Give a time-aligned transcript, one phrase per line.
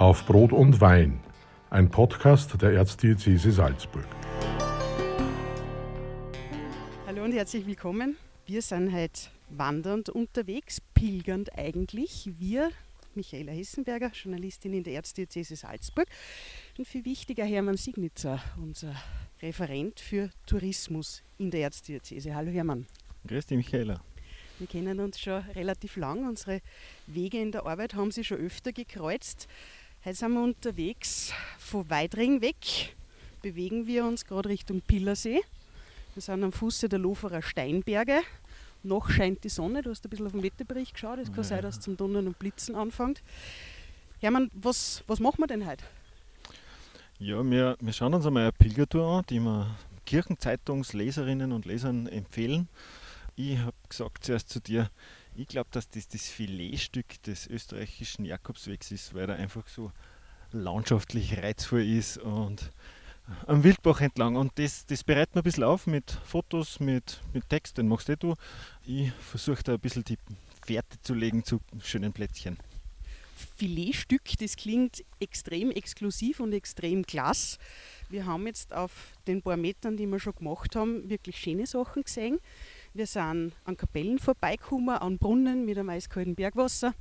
[0.00, 1.20] Auf Brot und Wein,
[1.68, 4.06] ein Podcast der Erzdiözese Salzburg.
[7.06, 8.16] Hallo und herzlich willkommen.
[8.46, 12.30] Wir sind heute wandernd unterwegs, pilgernd eigentlich.
[12.38, 12.70] Wir,
[13.14, 16.06] Michaela Hessenberger, Journalistin in der Erzdiözese Salzburg
[16.78, 18.94] und viel wichtiger Hermann Signitzer, unser
[19.42, 22.34] Referent für Tourismus in der Erzdiözese.
[22.34, 22.86] Hallo Hermann.
[23.26, 24.02] Grüß dich Michaela.
[24.60, 26.28] Wir kennen uns schon relativ lang.
[26.28, 26.60] Unsere
[27.06, 29.48] Wege in der Arbeit haben sich schon öfter gekreuzt.
[30.02, 32.96] Heute sind wir unterwegs von Weidring weg,
[33.42, 35.42] bewegen wir uns gerade Richtung Pillersee.
[36.14, 38.22] Wir sind am Fuße der Loferer Steinberge.
[38.82, 41.18] Noch scheint die Sonne, du hast ein bisschen auf den Wetterbericht geschaut.
[41.18, 41.44] Es kann ja.
[41.44, 43.22] sein, dass es zum Donnern und Blitzen anfängt.
[44.20, 45.84] Hermann, was, was machen wir denn heute?
[47.18, 49.66] Ja, wir, wir schauen uns einmal eine Pilgertour an, die wir
[50.06, 52.70] Kirchenzeitungsleserinnen und Lesern empfehlen.
[53.36, 54.88] Ich habe gesagt zuerst zu dir,
[55.40, 59.90] ich glaube, dass das das Filetstück des österreichischen Jakobswegs ist, weil er einfach so
[60.52, 62.70] landschaftlich reizvoll ist und
[63.46, 64.36] am Wildbach entlang.
[64.36, 68.10] Und das, das bereitet mir ein bisschen auf mit Fotos, mit, mit Text, den machst
[68.20, 68.34] du.
[68.84, 70.18] Ich versuche da ein bisschen die
[70.62, 72.58] Fährte zu legen zu schönen Plätzchen.
[73.56, 77.58] Filetstück, das klingt extrem exklusiv und extrem klasse.
[78.10, 78.92] Wir haben jetzt auf
[79.26, 82.40] den paar Metern, die wir schon gemacht haben, wirklich schöne Sachen gesehen.
[82.92, 86.92] Wir sind an Kapellen vorbeigekommen, an Brunnen mit einem eiskalten Bergwasser.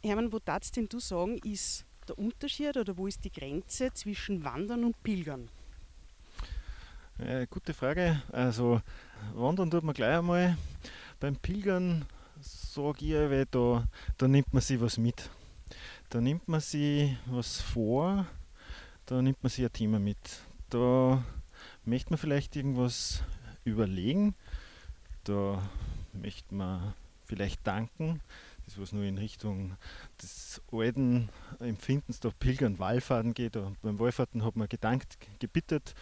[0.00, 4.44] Hermann, wo darfst denn du sagen, ist der Unterschied oder wo ist die Grenze zwischen
[4.44, 5.48] Wandern und Pilgern?
[7.18, 8.22] Äh, gute Frage.
[8.30, 8.80] Also
[9.34, 10.56] wandern tut man gleich einmal.
[11.18, 12.04] Beim Pilgern
[12.40, 15.28] sage ich, weil da, da nimmt man sich was mit.
[16.08, 18.26] Da nimmt man sich was vor,
[19.06, 20.18] da nimmt man sich ein Thema mit.
[20.70, 21.24] Da
[21.84, 23.24] möchte man vielleicht irgendwas
[23.64, 24.36] überlegen
[25.28, 25.62] da
[26.12, 28.20] möchte man vielleicht danken.
[28.64, 29.76] Das was nur in Richtung
[30.20, 31.28] des alten
[31.60, 33.56] Empfindens der Pilger- und Wallfahrten geht.
[33.56, 35.94] Und beim Wallfahrten hat man gedankt, gebittet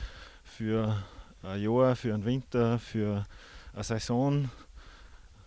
[0.43, 1.03] für
[1.43, 3.27] ein Jahr, für einen Winter, für
[3.75, 4.51] eine Saison,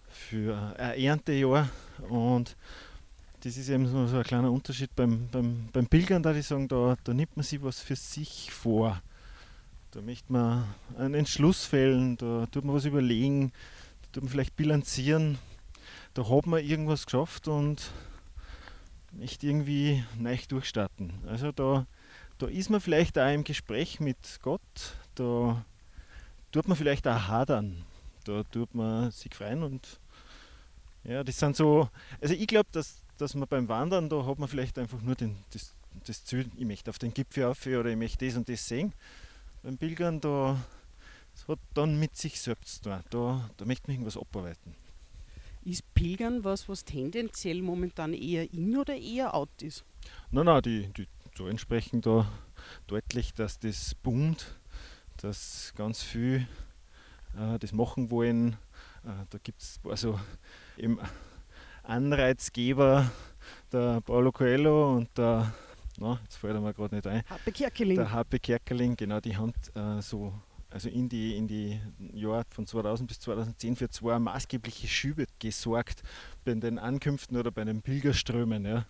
[0.09, 1.69] für ein Erntejahr.
[2.09, 2.55] Und
[3.41, 6.67] das ist eben so, so ein kleiner Unterschied beim, beim, beim Pilgern, da ich sagen,
[6.67, 9.01] da, da nimmt man sich was für sich vor.
[9.97, 10.63] Da möchte man
[10.95, 13.51] einen Entschluss fällen, da tut man was überlegen,
[14.03, 15.39] da tut man vielleicht bilanzieren.
[16.13, 17.89] Da hat man irgendwas geschafft und
[19.11, 21.13] möchte irgendwie neu durchstarten.
[21.25, 21.87] Also da,
[22.37, 24.61] da ist man vielleicht auch im Gespräch mit Gott,
[25.15, 25.65] da
[26.51, 27.83] tut man vielleicht auch hadern,
[28.23, 29.99] da tut man sich freuen und
[31.05, 31.89] ja, das sind so,
[32.21, 35.37] also ich glaube, dass, dass man beim Wandern, da hat man vielleicht einfach nur den,
[35.53, 35.73] das,
[36.05, 38.93] das Ziel, ich möchte auf den Gipfel auf oder ich möchte das und das sehen
[39.67, 40.57] beim Pilgern, da
[41.33, 43.03] das hat dann mit sich selbst zu tun.
[43.09, 44.73] Da, da möchte man irgendwas abarbeiten.
[45.65, 49.83] Ist Pilgern was, was tendenziell momentan eher in oder eher out ist?
[50.31, 52.31] Nein, nein, die, die Zahlen sprechen da
[52.87, 54.57] deutlich, dass das boomt,
[55.17, 56.47] dass ganz viel
[57.37, 58.53] äh, das machen wollen.
[59.03, 60.17] Äh, da gibt es also
[60.77, 60.97] im
[61.83, 63.11] Anreizgeber
[63.73, 65.53] der Paulo Coelho und der
[65.97, 67.23] na, jetzt fällt er mir gerade nicht ein.
[67.29, 67.97] Happe Kerkeling.
[67.97, 70.33] Der Happe Kerkeling, genau, die haben äh, so,
[70.69, 71.79] also in die, in die
[72.13, 76.03] Jahre von 2000 bis 2010 für zwei maßgebliche Schübe gesorgt
[76.45, 78.65] bei den Ankünften oder bei den Pilgerströmen.
[78.65, 78.85] Ja.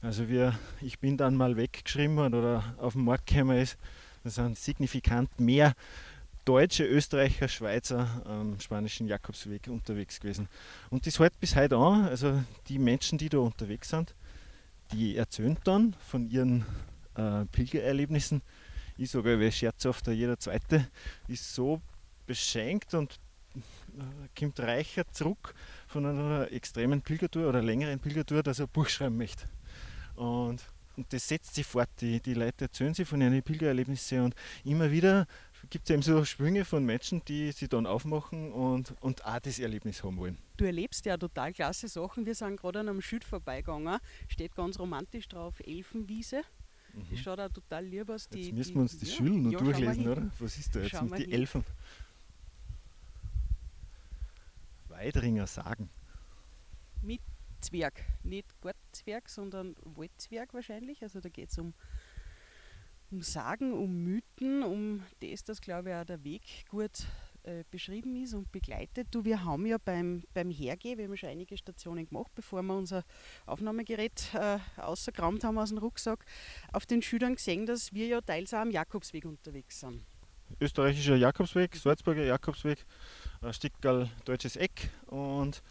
[0.00, 3.76] Also wir, ich bin dann mal weggeschrieben oder auf dem Markt gekommen ist,
[4.24, 5.74] da sind signifikant mehr
[6.46, 10.48] Deutsche, Österreicher, Schweizer am spanischen Jakobsweg unterwegs gewesen.
[10.90, 12.06] Und das hält bis heute an.
[12.06, 14.14] Also die Menschen, die da unterwegs sind,
[14.92, 16.64] die erzählen dann von ihren
[17.14, 18.42] äh, Pilgererlebnissen.
[18.96, 20.88] Ich sage wie scherzhaft, jeder Zweite
[21.28, 21.80] ist so
[22.26, 23.18] beschenkt und
[23.54, 23.60] äh,
[24.38, 25.54] kommt reicher zurück
[25.86, 29.46] von einer extremen Pilgertour oder längeren Pilgertour, dass er ein Buch schreiben möchte.
[30.14, 30.62] Und,
[30.96, 31.90] und das setzt sich fort.
[32.00, 35.26] Die, die Leute erzählen sich von ihren Pilgererlebnissen und immer wieder
[35.70, 39.58] gibt es eben so Schwünge von Menschen, die sich dann aufmachen und, und auch das
[39.58, 40.38] Erlebnis haben wollen.
[40.56, 42.26] Du erlebst ja total klasse Sachen.
[42.26, 43.98] Wir sind gerade an einem Schild vorbeigegangen,
[44.28, 46.42] steht ganz romantisch drauf, Elfenwiese.
[46.92, 47.06] Mhm.
[47.10, 48.28] Das schaut auch total lieb aus.
[48.28, 50.30] Die, Jetzt müssen wir uns die, die Schüler noch ja, durchlesen, oder?
[50.38, 51.64] Was ist da jetzt mit die Elfen?
[54.88, 55.90] Weidringer Sagen.
[57.02, 57.20] Mit
[57.60, 58.02] Zwerg.
[58.22, 61.02] Nicht Gartenzwerg, sondern Waldzwerg wahrscheinlich.
[61.02, 61.74] Also da geht es um
[63.10, 67.06] um Sagen, um Mythen, um das, dass glaube ich auch der Weg gut
[67.46, 69.06] äh, beschrieben ist und begleitet.
[69.12, 72.74] Du, wir haben ja beim, beim Hergehen, wir haben schon einige Stationen gemacht, bevor wir
[72.74, 73.04] unser
[73.46, 76.24] Aufnahmegerät äh, ausgekramt haben aus dem Rucksack,
[76.72, 80.04] auf den Schülern gesehen, dass wir ja teils auch am Jakobsweg unterwegs sind.
[80.60, 82.84] Österreichischer Jakobsweg, Salzburger Jakobsweg,
[83.40, 85.62] ein Stickerl deutsches Eck und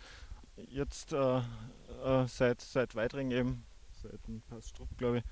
[0.56, 3.66] jetzt äh, äh, seit, seit Weitring eben,
[4.02, 5.24] seit dem Pass Strupp glaube ich,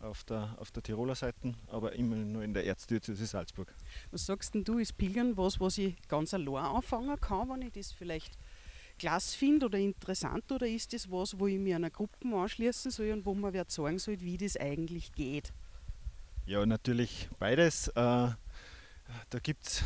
[0.00, 3.72] auf der, auf der Tiroler Seite, aber immer nur in der Erzdiözese Salzburg.
[4.10, 7.72] Was sagst denn du, ist Pilgern was, was ich ganz allein anfangen kann, wenn ich
[7.72, 8.38] das vielleicht
[8.98, 13.12] klasse finde oder interessant oder ist das was, wo ich mir einer Gruppe anschließen soll
[13.12, 15.52] und wo man wer sagen soll, wie das eigentlich geht?
[16.46, 17.88] Ja, natürlich beides.
[17.88, 19.84] Äh, da gibt es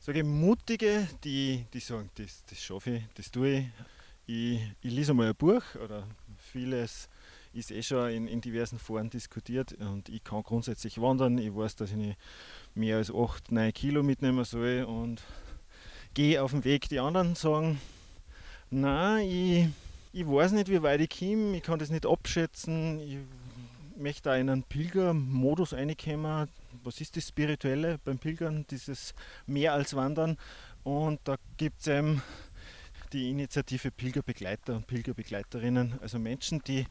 [0.00, 3.66] sage Mutige, die, die sagen, das, das schaffe ich, das tue ich.
[4.26, 6.06] Ich, ich lese mal ein Buch oder
[6.52, 7.08] vieles
[7.52, 11.38] ist eh schon in, in diversen Foren diskutiert und ich kann grundsätzlich wandern.
[11.38, 12.18] Ich weiß, dass ich nicht
[12.74, 15.22] mehr als 8, 9 Kilo mitnehmen soll und
[16.14, 16.88] gehe auf den Weg.
[16.88, 17.80] Die anderen sagen,
[18.70, 19.68] nein, ich,
[20.12, 23.18] ich weiß nicht, wie weit ich komme, ich kann das nicht abschätzen, ich
[23.96, 26.48] möchte da in einen Pilgermodus reinkommen.
[26.84, 29.14] Was ist das Spirituelle beim Pilgern, dieses
[29.46, 30.38] mehr als Wandern?
[30.84, 32.22] Und da gibt es eben
[33.12, 36.86] die Initiative Pilgerbegleiter und Pilgerbegleiterinnen, also Menschen, die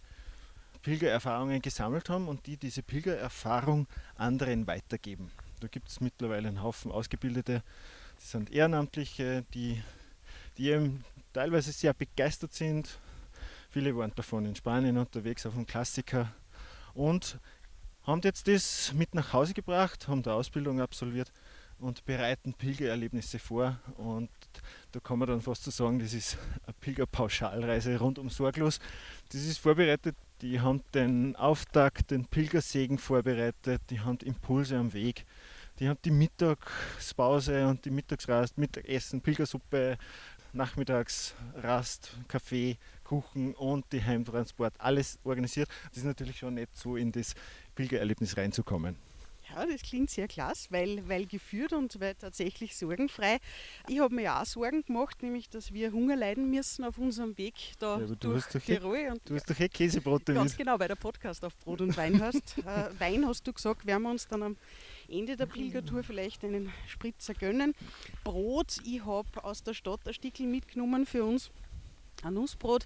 [0.82, 5.32] Pilgererfahrungen gesammelt haben und die diese Pilgererfahrung anderen weitergeben.
[5.60, 7.64] Da gibt es mittlerweile einen Haufen Ausgebildete,
[8.16, 9.82] das sind Ehrenamtliche, die,
[10.58, 11.04] die eben
[11.34, 13.00] teilweise sehr begeistert sind.
[13.70, 16.34] Viele waren davon in Spanien unterwegs auf einem Klassiker
[16.94, 17.40] und
[18.04, 21.32] haben jetzt das mit nach Hause gebracht, haben die Ausbildung absolviert
[21.80, 23.80] und bereiten Pilgererlebnisse vor.
[23.98, 24.30] Und
[24.92, 28.80] da kann man dann fast so sagen, das ist eine Pilgerpauschalreise rundum sorglos.
[29.32, 35.26] Das ist vorbereitet die haben den Auftakt, den Pilgersegen vorbereitet, die haben Impulse am Weg,
[35.80, 39.98] die haben die Mittagspause und die Mittagsrast, Mittagessen, Pilgersuppe,
[40.54, 45.70] Nachmittagsrast, Kaffee, Kuchen und die Heimtransport, alles organisiert.
[45.90, 47.36] Das ist natürlich schon nicht so in das
[47.76, 49.09] Pilgererlebnis reinzukommen.
[49.56, 53.40] Ja, das klingt sehr klasse, weil, weil geführt und weil tatsächlich sorgenfrei.
[53.88, 57.54] Ich habe mir auch Sorgen gemacht, nämlich, dass wir Hunger leiden müssen auf unserem Weg
[57.80, 58.98] da ja, durch Tirol.
[58.98, 61.96] Eh, und du hast doch eh Käsebrote Ganz genau, weil der Podcast auf Brot und
[61.98, 62.58] Wein hast.
[62.60, 64.58] äh, Wein hast du gesagt, werden wir uns dann am
[65.08, 67.74] Ende der Pilgertour vielleicht einen Spritzer gönnen.
[68.24, 71.50] Brot, ich habe aus der Stadt ein Stickel mitgenommen für uns,
[72.24, 72.86] ein Nussbrot,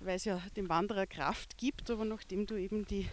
[0.00, 3.08] weil es ja dem Wanderer Kraft gibt, aber nachdem du eben die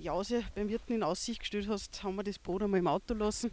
[0.00, 3.50] Jause beim Wirten in Aussicht gestellt hast, haben wir das Brot einmal im Auto lassen.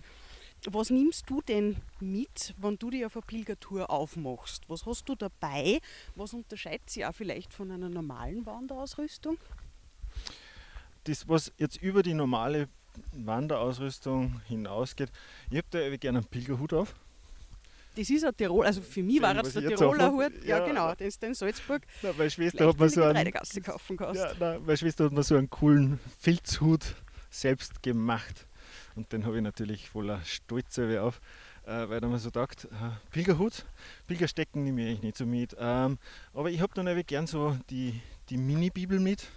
[0.65, 4.67] Was nimmst du denn mit, wenn du dich auf eine Pilgertour aufmachst?
[4.69, 5.79] Was hast du dabei?
[6.15, 9.37] Was unterscheidet sich auch vielleicht von einer normalen Wanderausrüstung?
[11.03, 12.69] Das, was jetzt über die normale
[13.11, 15.11] Wanderausrüstung hinausgeht,
[15.51, 16.95] ich habe da gerne einen Pilgerhut auf
[17.97, 20.93] das ist ein Tirol, also für mich war es der Tiroler Hut, ja, ja, genau,
[20.93, 21.81] den ist in Salzburg.
[22.03, 23.31] Na, meine Schwester hat mir so einen,
[23.63, 24.21] kaufen kannst.
[24.21, 26.95] Ja, nein, meine Schwester hat mir so einen coolen Filzhut
[27.29, 28.45] selbst gemacht.
[28.95, 31.21] Und den habe ich natürlich voller Stolz auf,
[31.65, 33.65] äh, weil er mir so gedacht, äh, Pilgerhut,
[34.05, 35.97] Pilgerstecken nehme ich eigentlich nicht so mit, ähm,
[36.33, 37.99] aber ich habe dann eben gern so die,
[38.29, 39.27] die Mini-Bibel mit,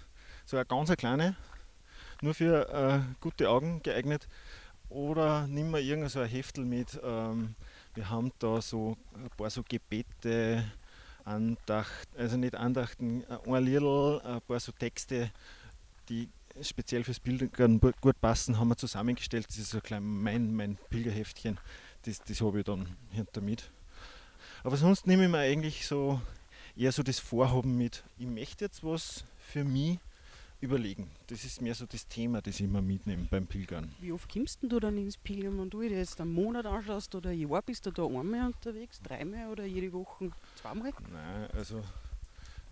[0.45, 1.37] so eine ganz kleine,
[2.21, 4.29] nur für äh, gute Augen geeignet.
[4.91, 7.55] Oder nimm mir irgendein so ein Heftel mit, ähm,
[7.95, 10.65] wir haben da so ein paar so Gebete,
[11.25, 15.31] Andacht, also nicht Andachten, ein Liedl, ein paar so Texte,
[16.09, 16.29] die
[16.63, 19.47] speziell fürs Bildern gut passen, haben wir zusammengestellt.
[19.49, 21.59] Das ist so klein mein, mein Pilgerheftchen,
[22.03, 23.71] das, das habe ich dann hinter mit.
[24.63, 26.21] Aber sonst nehme ich mir eigentlich so
[26.77, 29.99] eher so das Vorhaben mit, ich möchte jetzt was für mich
[30.61, 31.11] überlegen.
[31.29, 33.93] Das ist mehr so das Thema, das ich immer mitnehme beim Pilgern.
[34.01, 37.31] Wie oft kommst du dann ins Pilgern, wenn du dir jetzt einen Monat anschaust oder
[37.31, 40.93] ein Jahr, bist du da einmal unterwegs, dreimal oder jede Woche zweimal?
[41.11, 41.83] Nein, also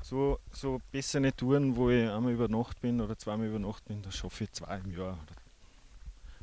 [0.03, 4.03] so, so bessere Touren, wo ich einmal über Nacht bin oder zweimal über Nacht bin,
[4.03, 5.35] da schaffe ich zwei im Jahr oder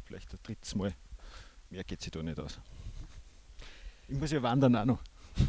[0.06, 0.94] vielleicht ein drittes Mal.
[1.70, 2.60] Mehr geht sich da nicht aus.
[4.08, 5.00] Ich muss ja wandern auch noch.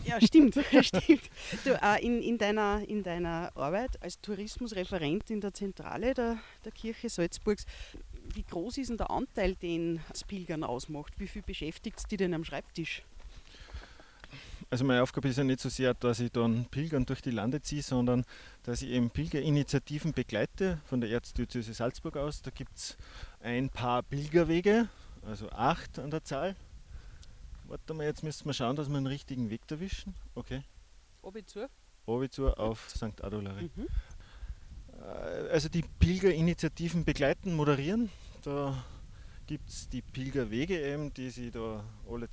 [0.05, 0.59] Ja, stimmt.
[0.83, 1.23] stimmt.
[1.65, 6.73] Du, äh, in, in, deiner, in deiner Arbeit als Tourismusreferent in der Zentrale der, der
[6.73, 7.67] Kirche Salzburgs,
[8.35, 11.13] wie groß ist denn der Anteil, den das Pilgern ausmacht?
[11.19, 13.03] Wie viel beschäftigt es dich denn am Schreibtisch?
[14.69, 17.63] Also meine Aufgabe ist ja nicht so sehr, dass ich dann Pilgern durch die Lande
[17.63, 18.25] ziehe, sondern
[18.65, 22.43] dass ich eben Pilgerinitiativen begleite von der Erzdiözese Salzburg aus.
[22.43, 22.97] Da gibt es
[23.41, 24.89] ein paar Pilgerwege,
[25.25, 26.57] also acht an der Zahl,
[27.69, 30.15] Warte mal, jetzt müssen wir schauen, dass wir einen richtigen Weg erwischen.
[30.35, 30.63] Okay.
[31.23, 31.69] Obitur?
[32.07, 33.23] Obitur auf St.
[33.23, 33.71] Adolari.
[33.75, 33.87] Mhm.
[34.93, 38.11] Äh, also die Pilgerinitiativen begleiten, moderieren.
[38.43, 38.85] Da
[39.47, 42.29] gibt es die Pilgerwege eben, die sich da alle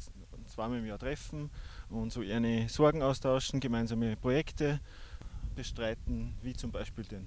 [0.46, 1.50] zweimal im Jahr treffen
[1.90, 4.80] und so ihre Sorgen austauschen, gemeinsame Projekte
[5.56, 7.26] bestreiten, wie zum Beispiel den,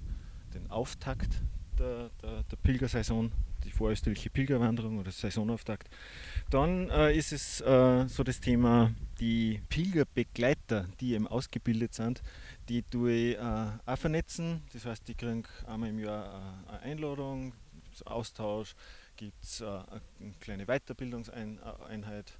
[0.53, 1.41] den Auftakt
[1.77, 3.31] der, der, der Pilgersaison
[3.77, 5.89] vorösterliche Pilgerwanderung oder Saisonauftakt.
[6.49, 12.21] Dann äh, ist es äh, so das Thema die Pilgerbegleiter, die eben ausgebildet sind,
[12.69, 14.63] die tue ich äh, auch vernetzen.
[14.73, 17.53] Das heißt, die kriegen einmal im Jahr äh, eine Einladung,
[18.05, 18.75] Austausch,
[19.15, 22.33] gibt es äh, eine kleine Weiterbildungseinheit.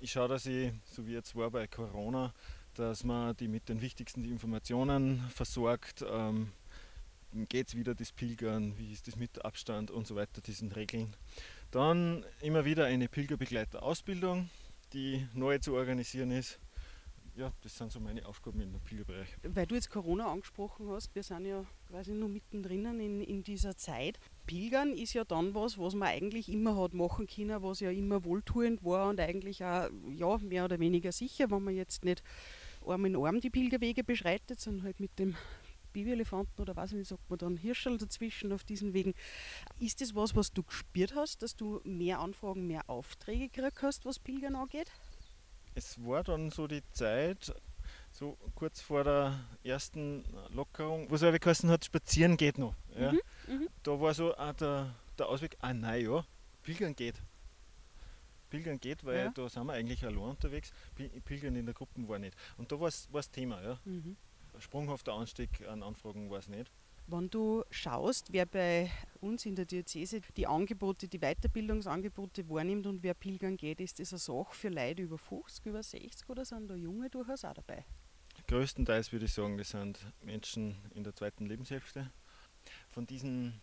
[0.00, 2.32] Ich schaue, dass ich, so wie jetzt war bei Corona,
[2.74, 6.04] dass man die mit den wichtigsten Informationen versorgt.
[6.08, 6.52] Ähm,
[7.32, 11.14] Geht es wieder das Pilgern, wie ist das mit Abstand und so weiter, diesen Regeln.
[11.70, 14.50] Dann immer wieder eine Pilgerbegleiterausbildung,
[14.92, 16.58] die neu zu organisieren ist
[17.40, 19.28] ja, das sind so meine Aufgaben im Pilgerbereich.
[19.42, 23.76] Weil du jetzt Corona angesprochen hast, wir sind ja quasi nur mittendrin in, in dieser
[23.76, 24.18] Zeit.
[24.46, 28.24] Pilgern ist ja dann was, was man eigentlich immer hat machen können, was ja immer
[28.24, 32.22] wohltuend war und eigentlich auch ja, mehr oder weniger sicher, wenn man jetzt nicht
[32.86, 35.36] Arm in Arm die Pilgerwege beschreitet, sondern halt mit dem
[35.92, 39.14] Babyelefanten oder was nicht, sagt man dann Hirscherl dazwischen auf diesen Wegen.
[39.78, 44.04] Ist das was, was du gespürt hast, dass du mehr Anfragen, mehr Aufträge gekriegt hast,
[44.04, 44.90] was Pilgern angeht?
[45.74, 47.54] es war dann so die Zeit,
[48.10, 52.74] so kurz vor der ersten Lockerung, wo es aber geheißen hat, spazieren geht noch.
[52.98, 53.12] Ja.
[53.12, 53.68] Mhm, mhm.
[53.82, 56.24] Da war so ah, der, der Ausweg, ah nein, ja,
[56.62, 57.16] Pilgern geht.
[58.50, 59.30] Pilgern geht, weil ja.
[59.30, 60.72] da sind wir eigentlich allein unterwegs.
[61.24, 62.36] Pilgern in der Gruppe war nicht.
[62.56, 63.62] Und da war das Thema.
[63.62, 63.78] Ja.
[63.84, 64.16] Mhm.
[64.58, 66.70] Sprunghafter Anstieg an Anfragen war es nicht.
[67.06, 68.90] Wenn du schaust, wer bei
[69.20, 74.12] uns in der Diözese die Angebote, die Weiterbildungsangebote wahrnimmt und wer pilgern geht, ist das
[74.12, 77.84] eine Sache für Leute über 50, über 60 oder sind da Junge durchaus auch dabei?
[78.46, 82.12] Größtenteils würde ich sagen, das sind Menschen in der zweiten Lebenshälfte.
[82.88, 83.60] Von diesen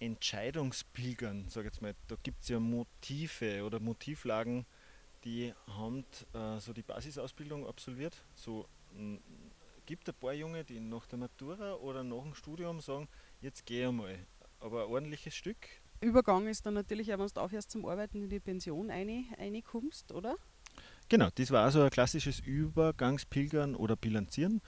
[0.00, 4.66] Entscheidungspilgern, sage ich jetzt mal, da gibt es ja Motive oder Motivlagen,
[5.24, 6.04] die haben
[6.34, 8.68] äh, so die Basisausbildung absolviert, so
[9.86, 13.08] gibt ein paar Junge, die nach der Matura oder nach dem Studium sagen,
[13.40, 14.18] jetzt gehe ich mal.
[14.60, 15.56] Aber ein ordentliches Stück.
[16.00, 20.36] Übergang ist dann natürlich auch, wenn du aufhörst zum Arbeiten in die Pension reinkommst, oder?
[21.08, 24.60] Genau, das war also ein klassisches Übergangspilgern oder Bilanzieren.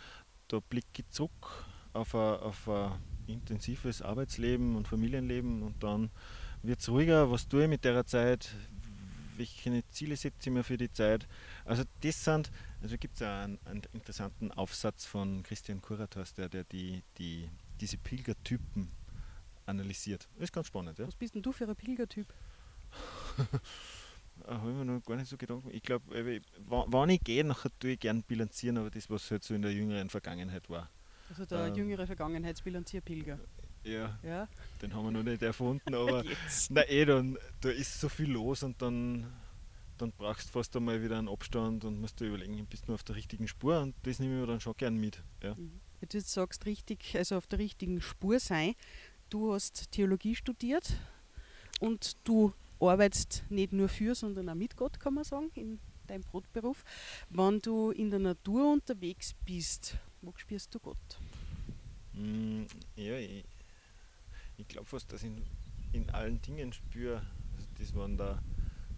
[0.49, 2.93] Da blicke ich zurück auf ein, auf ein
[3.27, 6.11] intensives Arbeitsleben und Familienleben und dann
[6.63, 8.55] wird es ruhiger, was tue ich mit der Zeit,
[9.39, 11.27] welche Ziele setze ich mir für die Zeit.
[11.65, 12.51] Also das sind,
[12.83, 17.49] also gibt es einen, einen, interessanten Aufsatz von Christian Kuratas, der, der die, die,
[17.81, 18.91] diese Pilgertypen
[19.67, 20.29] analysiert.
[20.35, 20.99] Das ist ganz spannend.
[20.99, 21.07] Ja?
[21.07, 22.27] Was bist denn du für ein Pilgertyp?
[24.47, 25.71] habe ich mir noch gar nicht so Gedanken.
[25.73, 26.05] Ich glaube,
[26.67, 29.73] wann ich gehe, nachher tue ich gerne bilanzieren, aber das, was halt so in der
[29.73, 30.91] jüngeren Vergangenheit war.
[31.29, 33.41] Also der ähm, jüngere Vergangenheitsbilanzierpilger.
[33.87, 34.49] Ja, ja,
[34.83, 36.25] den haben wir noch nicht erfunden, aber
[36.71, 39.33] na eh, dann, da ist so viel los und dann,
[39.97, 43.05] dann brauchst du fast einmal wieder einen Abstand und musst dir überlegen, bist du auf
[43.05, 45.23] der richtigen Spur und das nehme ich mir dann schon gern mit.
[45.43, 45.55] Ja.
[45.55, 45.81] Mhm.
[46.01, 48.75] Wenn du jetzt sagst, richtig, also auf der richtigen Spur sein,
[49.31, 50.95] du hast Theologie studiert
[51.81, 56.23] und du arbeitest nicht nur für, sondern auch mit Gott, kann man sagen, in deinem
[56.23, 56.85] Brotberuf.
[57.31, 61.19] Wenn du in der Natur unterwegs bist, wo spürst du Gott?
[62.13, 62.65] Mm,
[62.97, 63.45] ja, ich,
[64.57, 65.45] ich glaube fast, dass ich in,
[65.93, 67.23] in allen Dingen spüre.
[67.57, 68.43] Also das, wenn der,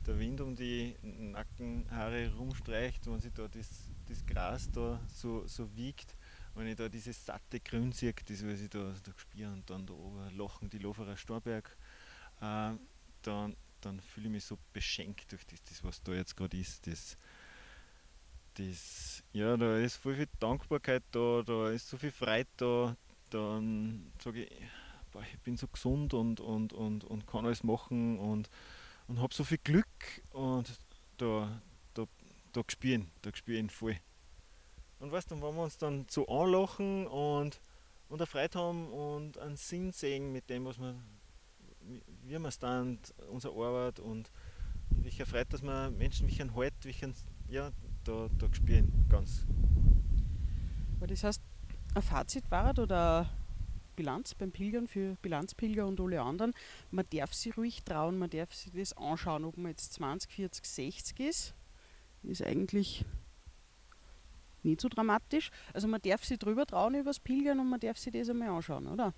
[0.07, 3.69] der Wind um die Nackenhaare rumstreicht, wenn sich da das,
[4.09, 6.17] das Gras da so, so wiegt,
[6.55, 9.87] wenn ich da dieses satte Grün sehe, das was ich da, da spüre und dann
[9.87, 11.77] da oben lachen die Loferer Storberg,
[12.41, 12.73] äh,
[13.23, 16.87] dann, dann fühle ich mich so beschenkt durch das, das was da jetzt gerade ist.
[16.87, 17.17] Das,
[18.55, 22.97] das, ja, da ist voll viel Dankbarkeit da, da ist so viel Freude da,
[23.31, 24.51] dann sage ich,
[25.19, 28.49] boah, ich bin so gesund und, und, und, und kann alles machen und,
[29.09, 29.87] und habe so viel Glück
[30.33, 30.71] und
[31.17, 31.61] da,
[31.95, 32.05] da,
[32.53, 33.97] da spielen, da spielen voll.
[35.01, 37.61] Und weißt du, wenn wir uns dann so anlachen und,
[38.09, 40.95] und Freude haben und einen Sinn sehen mit dem, was wir,
[42.25, 42.99] wie wir dann
[43.31, 44.31] unsere Arbeit und,
[44.91, 47.15] und welcher Freude, dass wir Menschen welchen Halt, welchen,
[47.49, 47.71] ja,
[48.05, 49.47] da, da spielen ganz.
[50.97, 51.43] Aber das heißt,
[51.95, 53.29] ein Fazit war oder
[53.99, 56.55] Bilanz beim Pilgern für Bilanzpilger und alle anderen.
[56.93, 60.65] Man darf sich ruhig trauen, man darf sich das anschauen, ob man jetzt 20, 40,
[60.65, 61.55] 60 ist.
[62.23, 63.05] Ist eigentlich
[64.63, 65.51] nicht so dramatisch.
[65.73, 68.51] Also man darf sich drüber trauen über das Pilgern und man darf sich das einmal
[68.51, 69.13] anschauen, oder?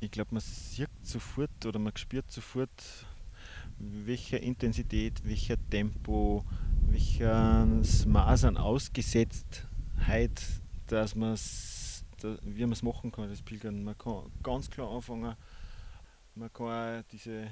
[0.00, 3.06] Ich glaube, man sieht sofort oder man spürt sofort,
[3.78, 6.44] welche Intensität, welcher Tempo,
[6.90, 10.42] welches Maß an Ausgesetztheit,
[10.86, 11.34] dass man
[12.42, 13.84] wie man es machen kann, das Pilgern.
[13.84, 15.34] Man kann ganz klar anfangen,
[16.34, 17.50] man kann auch diese,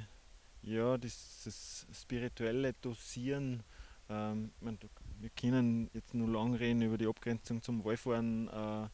[0.63, 3.63] ja, dieses spirituelle Dosieren,
[4.09, 4.79] ähm, man,
[5.21, 8.89] wir können jetzt nur lang reden über die Abgrenzung zum Wallfahren, äh,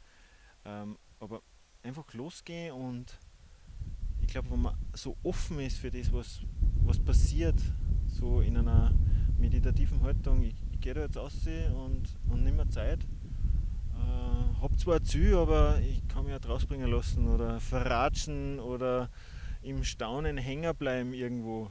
[0.64, 1.42] ähm, aber
[1.82, 3.18] einfach losgehen und
[4.20, 6.40] ich glaube, wenn man so offen ist für das, was,
[6.84, 7.60] was passiert,
[8.06, 8.94] so in einer
[9.38, 13.06] meditativen Haltung, ich, ich gehe da jetzt raus und, und nehme mir Zeit,
[13.98, 19.10] äh, habe zwar ein aber ich kann mich auch rausbringen lassen oder verratschen oder
[19.62, 21.70] im Staunen hängen bleiben irgendwo.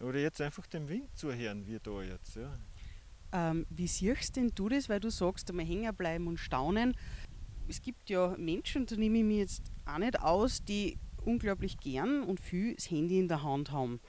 [0.00, 2.36] Oder jetzt einfach dem Wind zuhören, wie da jetzt.
[2.36, 2.52] Ja.
[3.32, 6.94] Ähm, wie siehst denn du das, weil du sagst, einmal hängen bleiben und staunen?
[7.68, 12.22] Es gibt ja Menschen, da nehme ich mich jetzt auch nicht aus, die unglaublich gern
[12.22, 14.00] und viel das Handy in der Hand haben.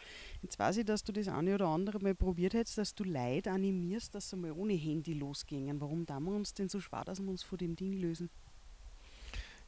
[0.41, 3.51] Jetzt weiß ich, dass du das eine oder andere mal probiert hättest, dass du Leute
[3.51, 5.81] animierst, dass sie mal ohne Handy losgingen.
[5.81, 8.29] Warum tun wir uns denn so schwer, dass wir uns von dem Ding lösen?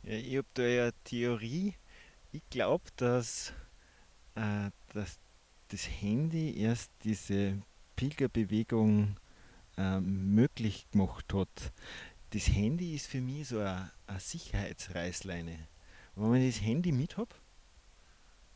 [0.04, 1.76] Ja, ich habe da ja Theorie.
[2.32, 3.54] Ich glaube, dass,
[4.36, 5.20] äh, dass
[5.68, 7.62] das Handy erst diese
[7.98, 9.18] Pilgerbewegung
[9.78, 11.74] äh, möglich gemacht hat.
[12.32, 15.68] Das Handy ist für mich so eine, eine Sicherheitsreißleine.
[16.16, 17.36] Wenn ich das Handy mit habe,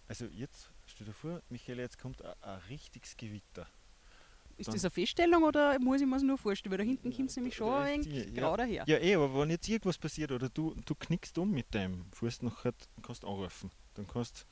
[0.07, 3.67] also jetzt Stell dir vor, Michael, jetzt kommt ein, richtiges Gewitter.
[4.55, 6.71] Ist Dann das eine Feststellung oder muss ich mir das nur vorstellen?
[6.71, 8.85] Weil da hinten kommt es nämlich schon ein wenig ja, her.
[8.87, 12.43] Ja, eh, aber wenn jetzt irgendwas passiert oder du, du knickst um mit deinem Fuß,
[12.43, 13.71] nachher kannst du anrufen.
[13.95, 14.47] Dann kannst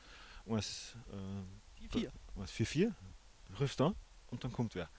[0.46, 2.12] du was, äh, vier.
[2.36, 2.94] was für vier,
[3.58, 3.96] rufst an
[4.28, 4.90] und dann kommt wer.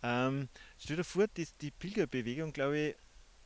[0.00, 0.48] Ähm,
[0.78, 2.96] stell dir vor, die, die Pilgerbewegung, glaube ich,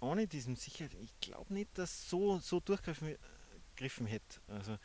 [0.01, 4.43] ohne diesen Sicherheit, ich glaube nicht, dass so, so durchgegriffen hätte.
[4.49, 4.77] Also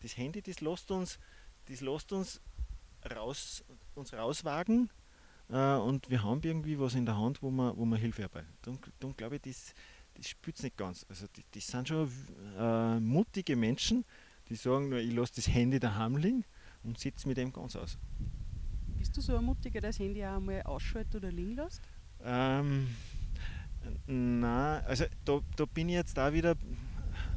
[0.00, 1.18] das Handy, das lässt uns
[1.68, 2.40] das lässt uns
[3.14, 4.90] raus, uns rauswagen
[5.50, 8.44] äh, und wir haben irgendwie was in der Hand, wo man, wo man Hilfe herbei.
[8.62, 9.74] Dann, dann glaube ich, das,
[10.14, 11.06] das spürt es nicht ganz.
[11.08, 12.10] Also die, das sind schon
[12.58, 14.04] äh, mutige Menschen,
[14.48, 16.44] die sagen nur, ich lasse das Handy daheim liegen
[16.82, 17.98] und sitze mit dem ganz aus.
[18.98, 21.82] Bist du so ein Mutiger, der das Handy auch einmal ausschaltet oder liegen lässt?
[22.22, 22.88] Ähm,
[24.06, 26.54] Nein, also da, da bin ich jetzt da wieder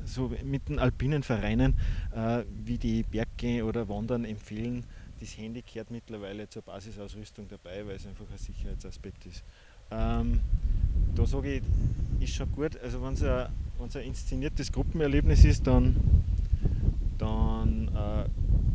[0.09, 1.75] so mit den alpinen Vereinen,
[2.13, 4.83] äh, wie die Berggehen oder Wandern empfehlen,
[5.19, 9.43] das Handy gehört mittlerweile zur Basisausrüstung dabei, weil es einfach ein Sicherheitsaspekt ist.
[9.91, 10.39] Ähm,
[11.15, 11.63] da sage ich,
[12.23, 12.77] ist schon gut.
[12.77, 13.47] Also wenn es ein,
[13.79, 15.95] ein inszeniertes Gruppenerlebnis ist, dann,
[17.17, 18.29] dann äh,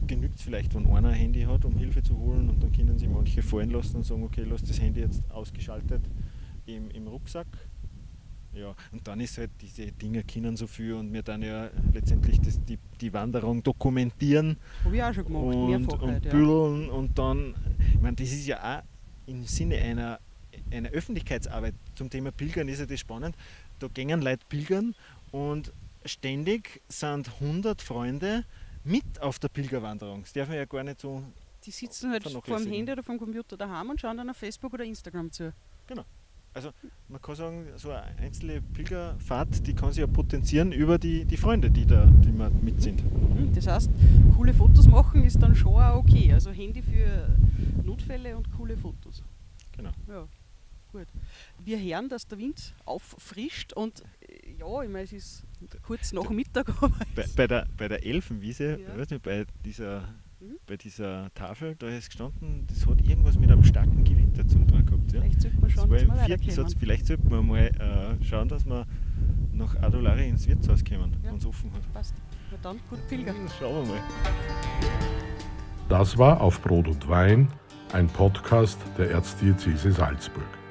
[0.06, 2.98] genügt es vielleicht, wenn einer ein Handy hat, um Hilfe zu holen und dann können
[2.98, 6.02] sich manche fallen lassen und sagen, okay, lass das Handy jetzt ausgeschaltet
[6.66, 7.46] im, im Rucksack
[8.56, 12.40] ja, und dann ist halt diese Dinge können so viel und wir dann ja letztendlich
[12.40, 14.56] das, die, die Wanderung dokumentieren.
[14.84, 16.02] Habe ich auch schon gemacht, und, mehrfach.
[16.02, 16.32] Und halt, ja.
[16.32, 17.54] und dann,
[17.94, 18.82] ich meine, das ist ja auch
[19.26, 20.20] im Sinne einer,
[20.70, 23.36] einer Öffentlichkeitsarbeit zum Thema Pilgern ist ja das spannend.
[23.78, 24.94] Da gehen Leute pilgern
[25.32, 25.72] und
[26.04, 28.44] ständig sind 100 Freunde
[28.84, 30.22] mit auf der Pilgerwanderung.
[30.22, 31.22] Das darf man ja gar nicht so.
[31.64, 34.74] Die sitzen halt vor dem Handy oder vom Computer daheim und schauen dann auf Facebook
[34.74, 35.52] oder Instagram zu.
[35.86, 36.04] Genau
[36.54, 36.70] also
[37.08, 41.36] man kann sagen, so eine einzelne Pilgerfahrt, die kann sich ja potenzieren über die, die
[41.36, 43.02] Freunde, die da die man mit sind.
[43.04, 43.90] Mhm, das heißt,
[44.36, 46.32] coole Fotos machen ist dann schon auch okay.
[46.32, 47.36] Also Handy für
[47.82, 49.22] Notfälle und coole Fotos.
[49.76, 49.90] Genau.
[50.08, 50.28] Ja,
[50.92, 51.08] gut.
[51.64, 55.46] Wir hören, dass der Wind auffrischt und äh, ja, ich meine, es ist
[55.82, 56.66] kurz nach Mittag.
[57.16, 58.96] Bei, bei, der, bei der Elfenwiese, ja.
[58.96, 60.08] weiß nicht, bei dieser
[60.44, 60.58] mhm.
[60.66, 64.84] bei dieser Tafel, da ist gestanden, das hat irgendwas mit einem starken Gewitter zum tun
[64.84, 65.12] gehabt.
[65.12, 65.20] Ja.
[65.20, 68.66] Vielleicht sollte man schauen, dass wir vierten Satz, vielleicht sollten wir mal äh, schauen, dass
[68.66, 68.86] wir
[69.52, 71.30] nach Adolari ins Wirtshaus kommen, ja.
[71.30, 71.92] wenn es offen hat.
[71.92, 72.14] Passt.
[72.50, 73.34] Na dann, gut Pilger.
[73.58, 74.00] Schauen wir mal.
[75.88, 77.48] Das war Auf Brot und Wein,
[77.92, 80.63] ein Podcast der Erzdiözese Salzburg.